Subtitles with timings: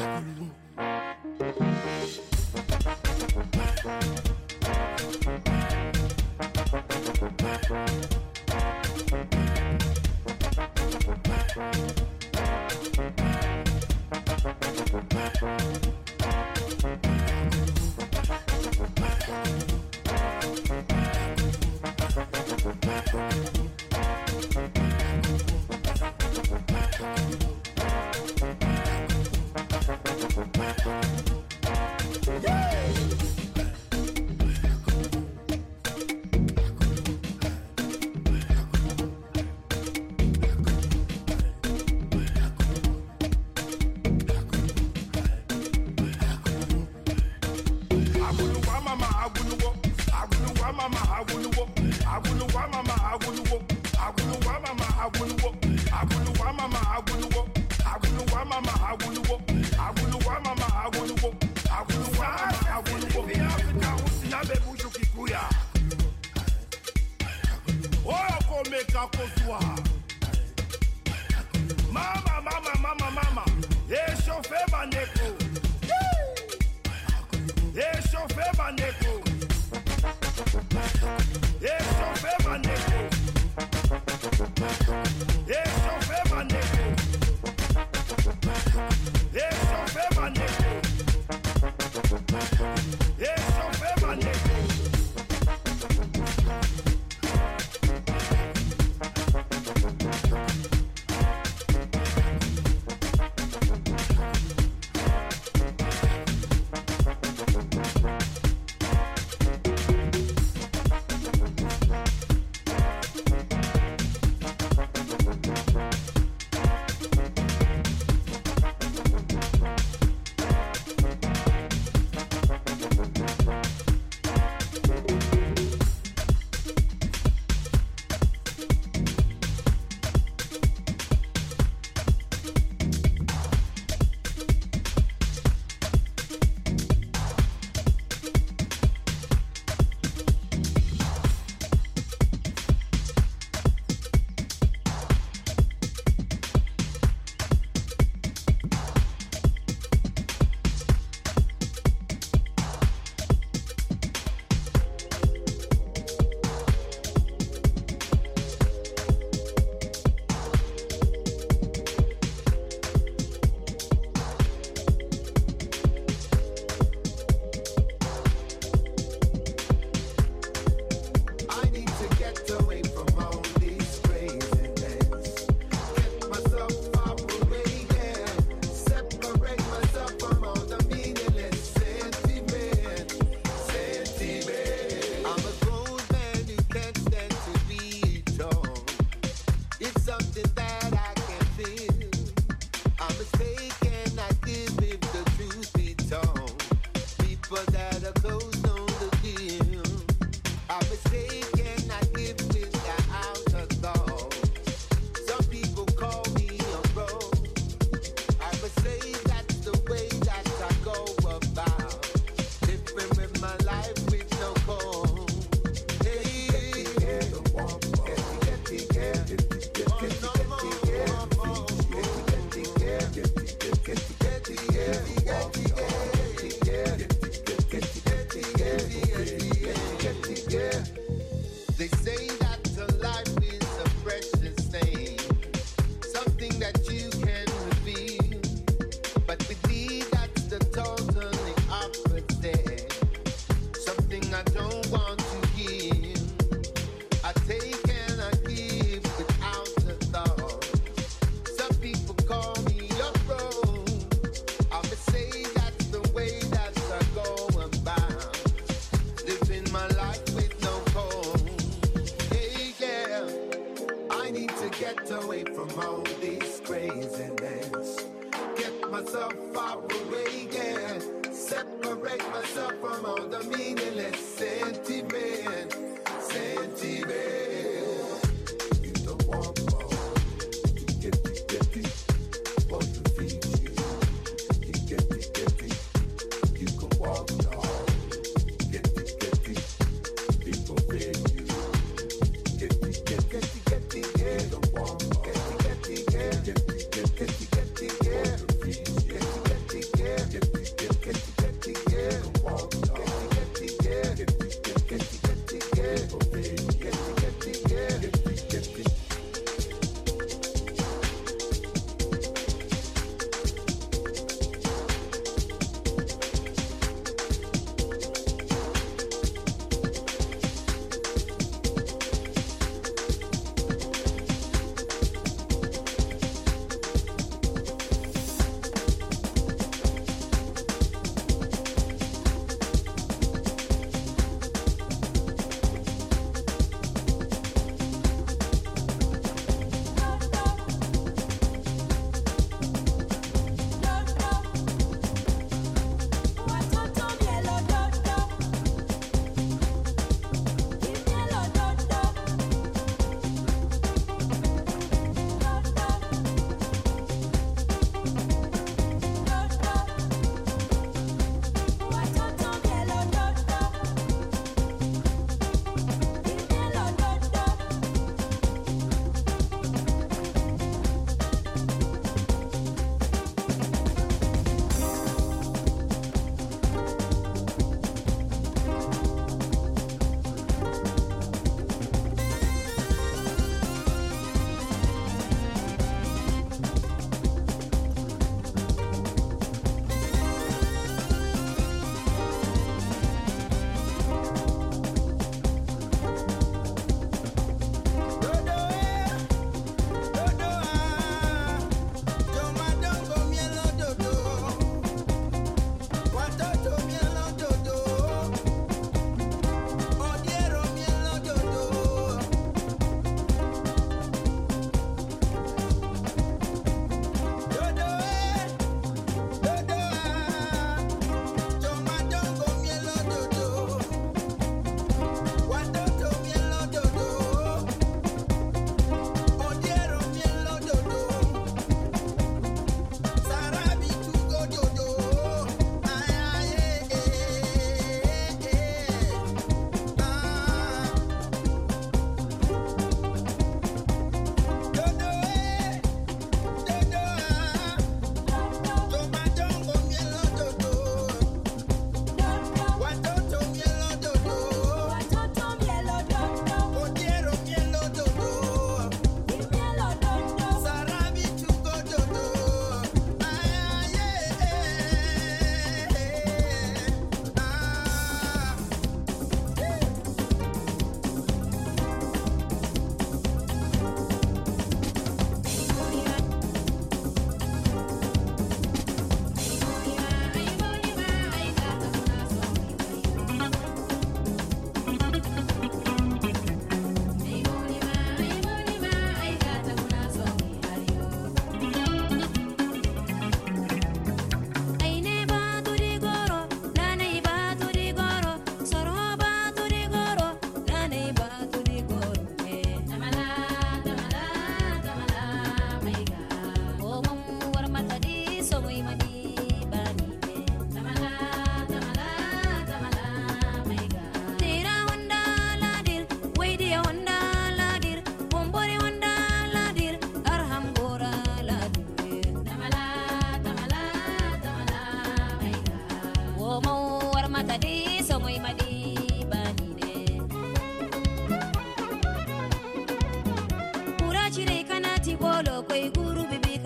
[0.00, 0.67] 嗯。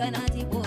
[0.03, 0.62] Canati boy.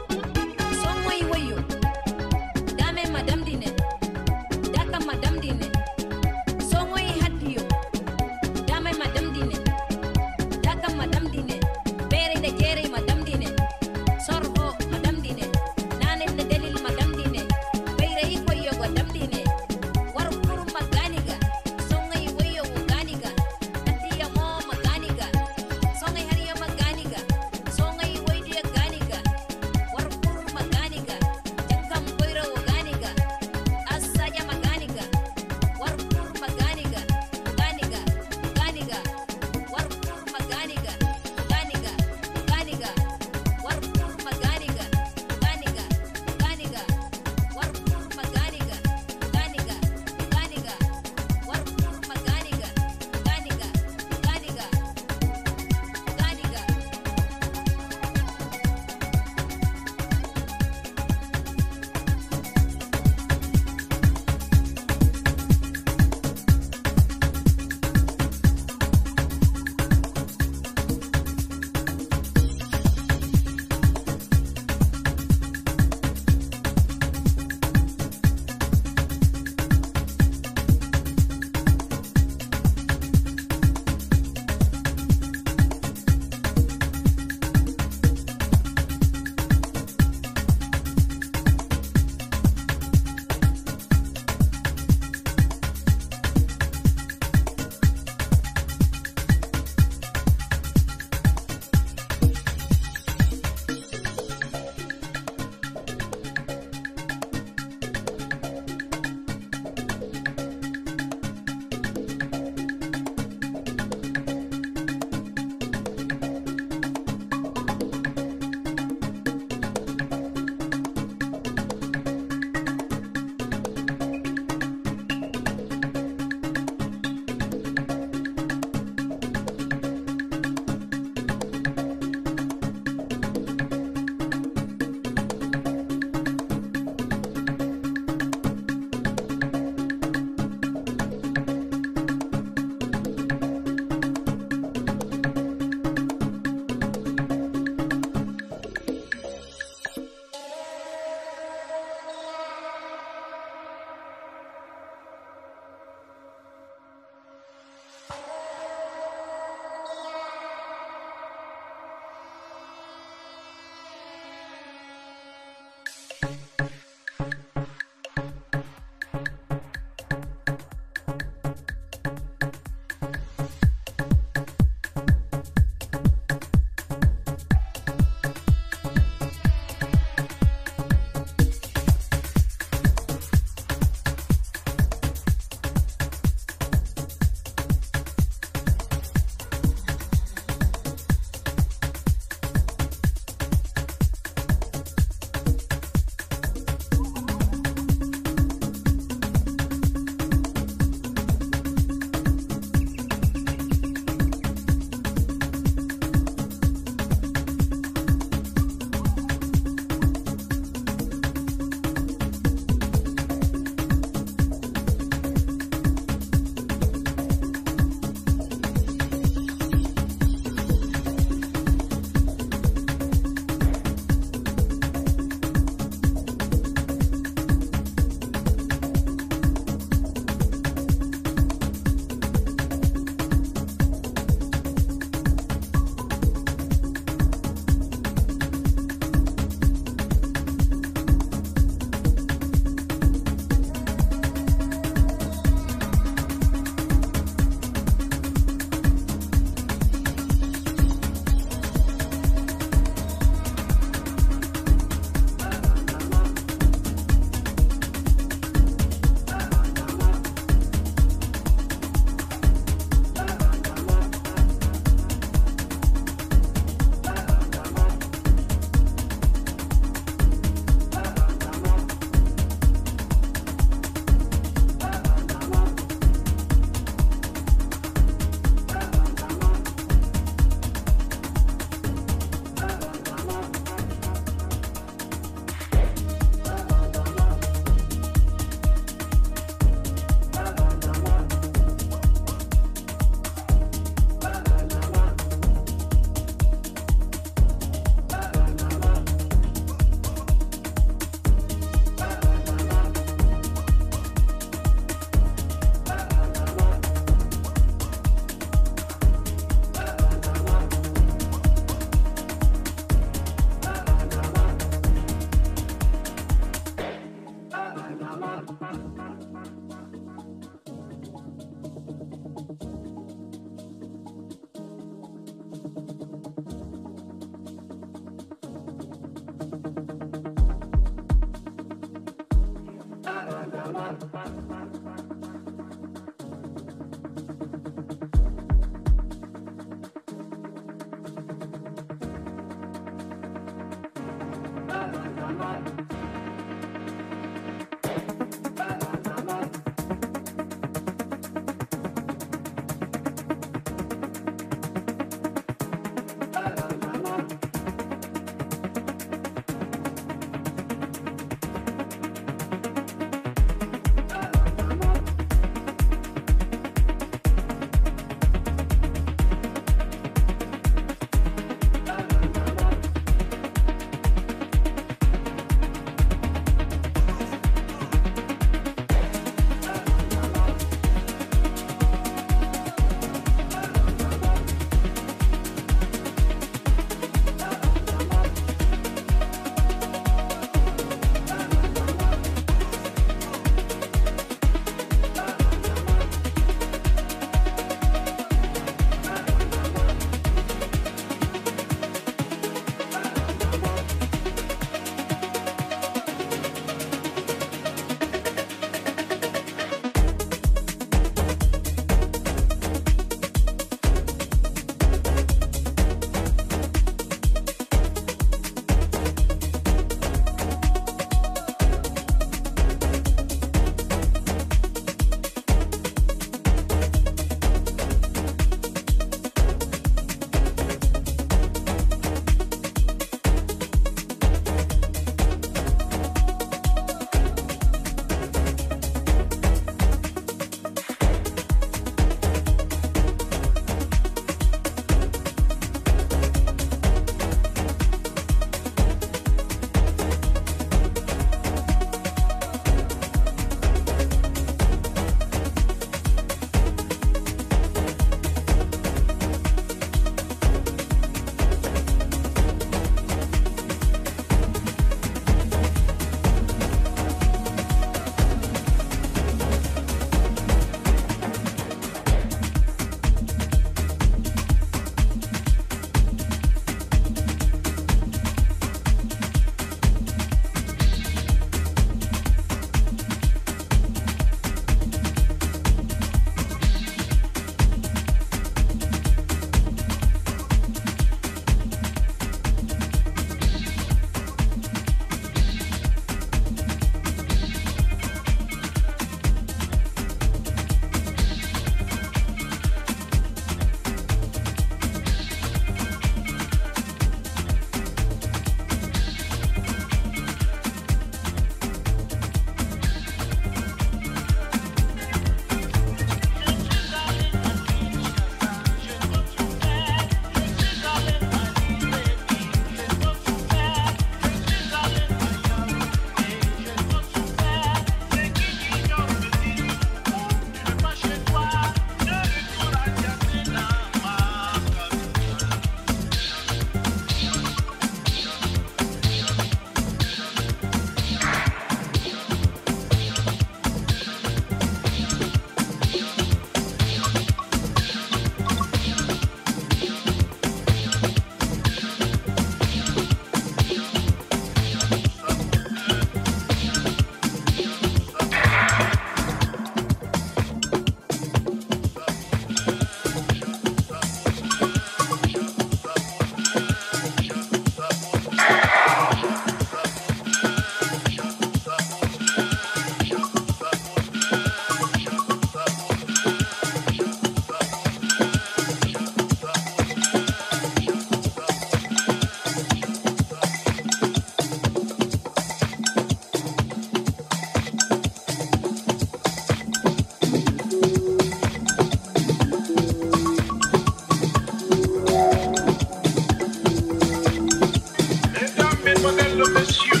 [599.44, 600.00] messieurs.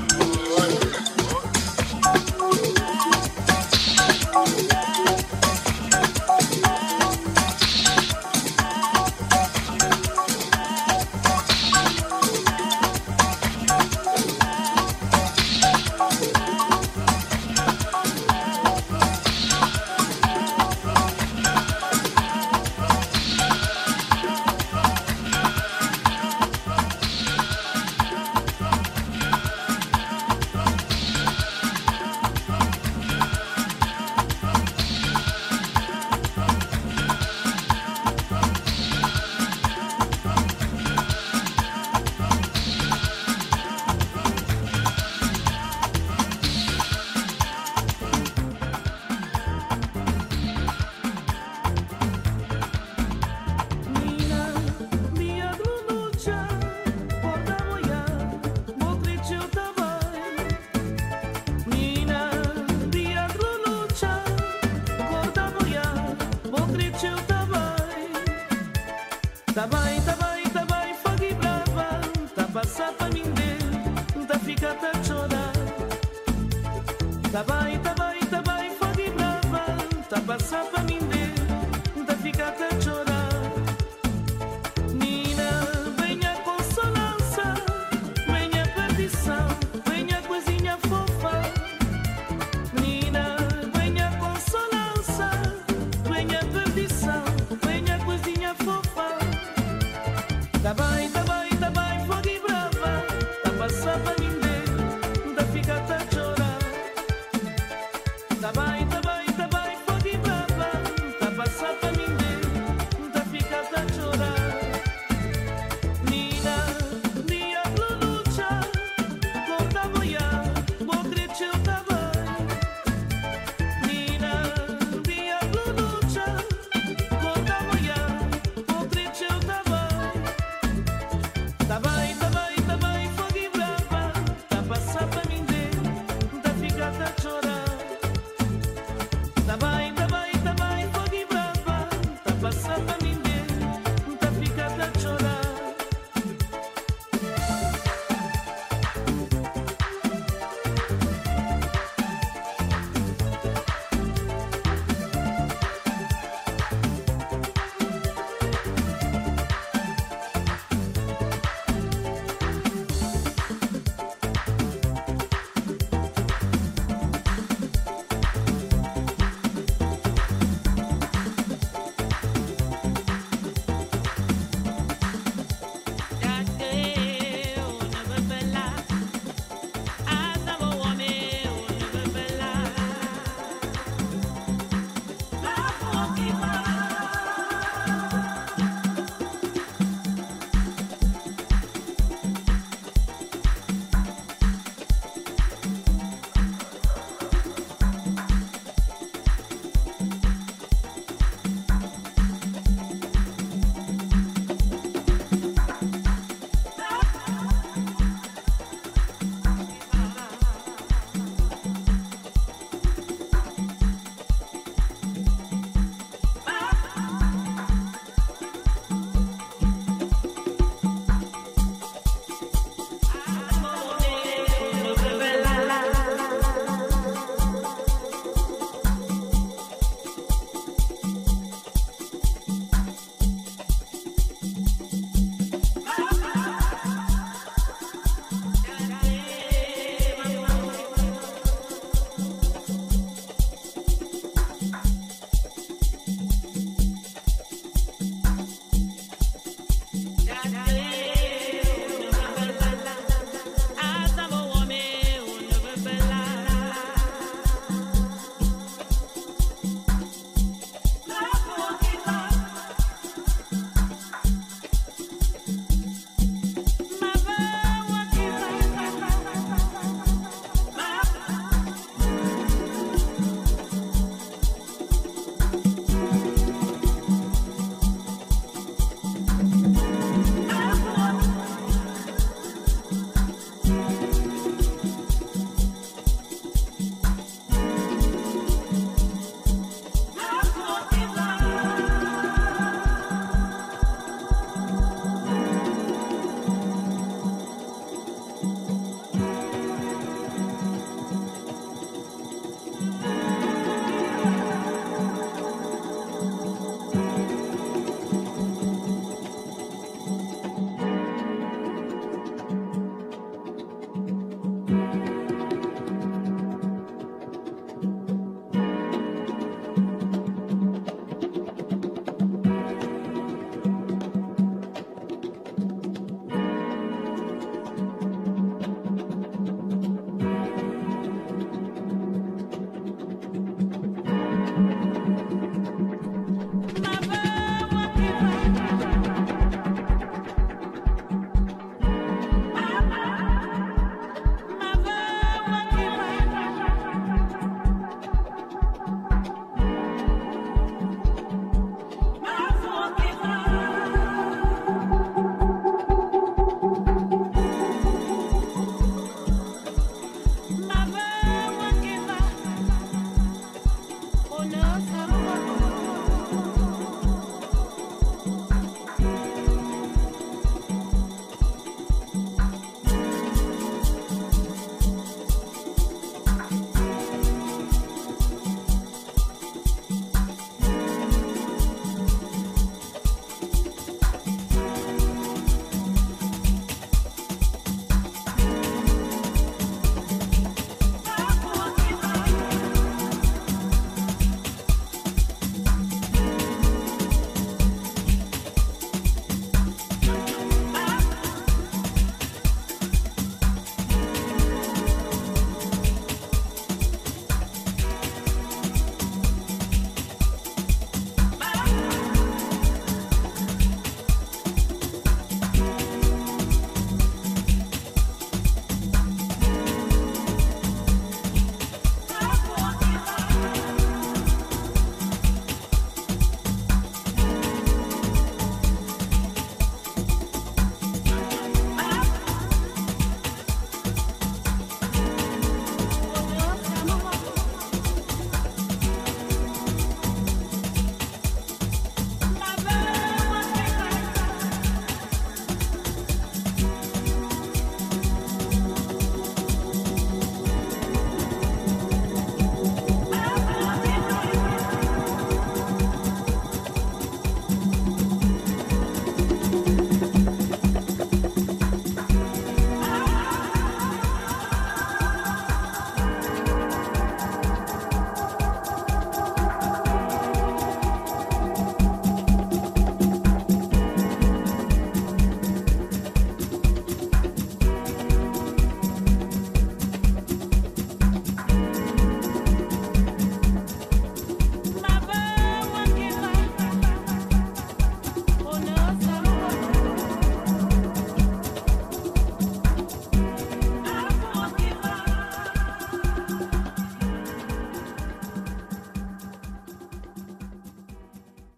[103.80, 104.29] Sabanini.